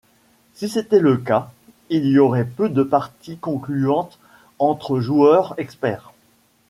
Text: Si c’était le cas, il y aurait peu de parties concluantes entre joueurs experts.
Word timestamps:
Si 0.55 0.67
c’était 0.67 0.97
le 0.99 1.17
cas, 1.17 1.51
il 1.91 2.07
y 2.07 2.17
aurait 2.17 2.47
peu 2.47 2.69
de 2.69 2.81
parties 2.81 3.37
concluantes 3.37 4.17
entre 4.57 4.99
joueurs 4.99 5.53
experts. 5.59 6.11